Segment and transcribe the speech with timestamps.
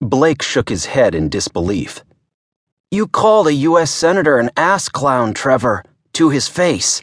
[0.00, 2.04] Blake shook his head in disbelief.
[2.88, 3.90] You called a U.S.
[3.90, 5.82] Senator an ass clown, Trevor,
[6.12, 7.02] to his face.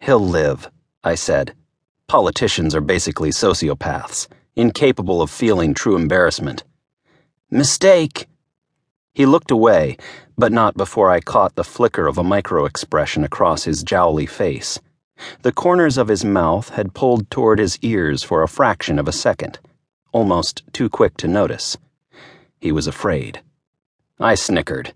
[0.00, 0.68] He'll live,
[1.04, 1.54] I said.
[2.08, 4.26] Politicians are basically sociopaths,
[4.56, 6.64] incapable of feeling true embarrassment.
[7.48, 8.26] Mistake.
[9.14, 9.96] He looked away,
[10.36, 14.80] but not before I caught the flicker of a micro expression across his jowly face.
[15.42, 19.12] The corners of his mouth had pulled toward his ears for a fraction of a
[19.12, 19.60] second,
[20.10, 21.78] almost too quick to notice.
[22.60, 23.40] He was afraid.
[24.18, 24.92] I snickered.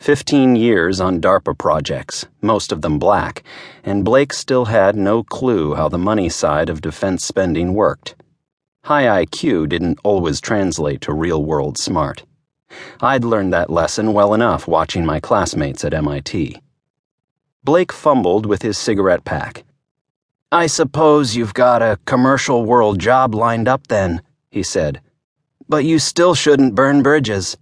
[0.00, 3.42] Fifteen years on DARPA projects, most of them black,
[3.84, 8.14] and Blake still had no clue how the money side of defense spending worked.
[8.84, 12.24] High IQ didn't always translate to real world smart.
[13.00, 16.62] I'd learned that lesson well enough watching my classmates at MIT.
[17.64, 19.64] Blake fumbled with his cigarette pack.
[20.50, 25.02] I suppose you've got a commercial world job lined up then, he said.
[25.68, 27.56] But you still shouldn't burn bridges.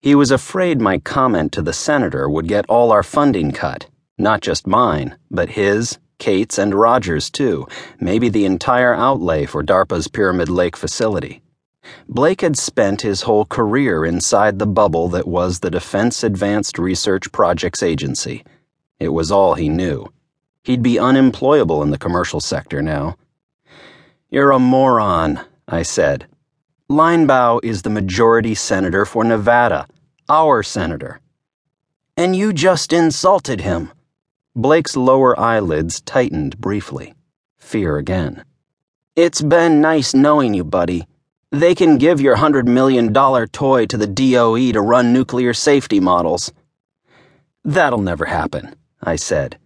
[0.00, 3.86] He was afraid my comment to the senator would get all our funding cut,
[4.18, 7.66] not just mine, but his, Kate's, and Roger's too,
[7.98, 11.40] maybe the entire outlay for DARPA's Pyramid Lake facility.
[12.08, 17.32] Blake had spent his whole career inside the bubble that was the Defense Advanced Research
[17.32, 18.44] Projects Agency.
[18.98, 20.12] It was all he knew.
[20.62, 23.16] He'd be unemployable in the commercial sector now.
[24.30, 26.26] You're a moron, I said.
[26.90, 29.86] Linebaugh is the majority senator for Nevada,
[30.28, 31.18] our senator.
[32.14, 33.90] And you just insulted him.
[34.54, 37.14] Blake's lower eyelids tightened briefly.
[37.56, 38.44] Fear again.
[39.16, 41.06] It's been nice knowing you, buddy.
[41.50, 43.14] They can give your $100 million
[43.48, 46.52] toy to the DOE to run nuclear safety models.
[47.64, 49.56] That'll never happen, I said.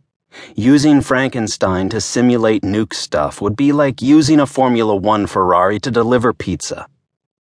[0.54, 5.90] Using Frankenstein to simulate nuke stuff would be like using a Formula One Ferrari to
[5.90, 6.86] deliver pizza.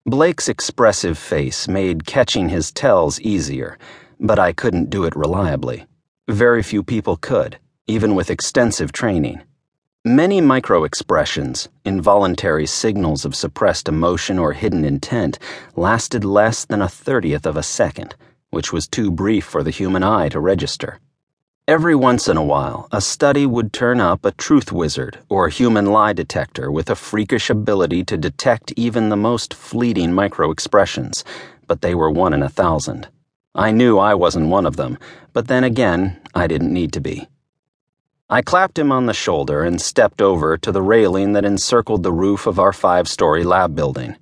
[0.06, 3.78] Blake's expressive face made catching his tells easier,
[4.20, 5.86] but I couldn't do it reliably.
[6.28, 9.40] Very few people could, even with extensive training.
[10.04, 15.38] Many micro expressions, involuntary signals of suppressed emotion or hidden intent,
[15.74, 18.14] lasted less than a thirtieth of a second,
[18.50, 21.00] which was too brief for the human eye to register.
[21.66, 25.50] Every once in a while, a study would turn up a truth wizard or a
[25.50, 31.24] human lie detector with a freakish ability to detect even the most fleeting micro expressions,
[31.66, 33.08] but they were one in a thousand.
[33.54, 34.98] I knew I wasn't one of them,
[35.32, 37.28] but then again, I didn't need to be.
[38.28, 42.12] I clapped him on the shoulder and stepped over to the railing that encircled the
[42.12, 44.16] roof of our five story lab building.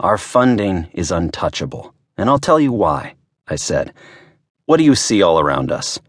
[0.00, 3.14] Our funding is untouchable, and I'll tell you why,
[3.46, 3.92] I said.
[4.64, 6.00] What do you see all around us?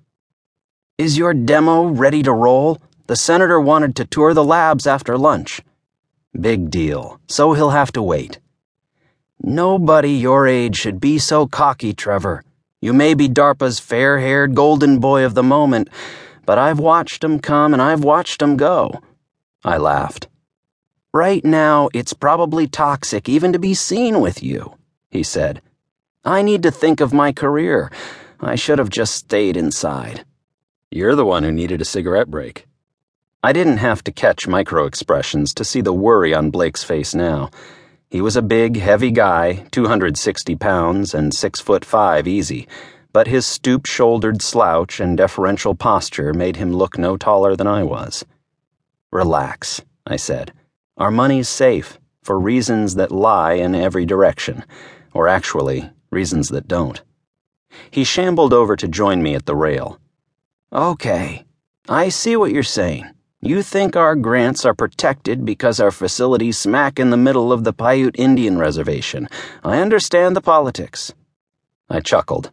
[0.97, 2.80] Is your demo ready to roll?
[3.08, 5.62] The senator wanted to tour the labs after lunch.
[6.40, 8.40] Big deal, so he'll have to wait.
[9.41, 12.44] Nobody your age should be so cocky, Trevor.
[12.81, 15.90] You may be DARPA's fair haired golden boy of the moment
[16.47, 19.02] but I've watched 'em come and I've watched 'em go.
[19.66, 20.29] I laughed.
[21.14, 24.75] Right now, it's probably toxic even to be seen with you,
[25.12, 25.62] he said.
[26.24, 27.91] I need to think of my career.
[28.40, 30.24] I should have just stayed inside.
[30.91, 32.67] You're the one who needed a cigarette break.
[33.43, 37.49] I didn't have to catch micro expressions to see the worry on Blake's face now.
[38.09, 42.67] He was a big, heavy guy, 260 pounds and 6 foot 5 easy
[43.17, 47.81] but his stoop shouldered slouch and deferential posture made him look no taller than I
[47.81, 48.23] was.
[49.11, 50.53] Relax, I said.
[50.97, 54.63] Our money's safe, for reasons that lie in every direction,
[55.15, 57.01] or actually, reasons that don't.
[57.89, 59.99] He shambled over to join me at the rail.
[60.73, 61.45] Okay,
[61.88, 63.09] I see what you're saying.
[63.39, 67.72] You think our grants are protected because our facilities smack in the middle of the
[67.72, 69.29] Paiute Indian Reservation.
[69.63, 71.13] I understand the politics.
[71.89, 72.51] I chuckled.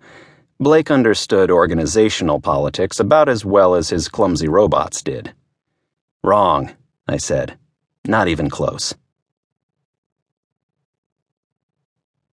[0.61, 5.35] Blake understood organizational politics about as well as his clumsy robots did.
[6.23, 6.71] Wrong,
[7.09, 7.59] I said.
[8.07, 8.95] Not even close.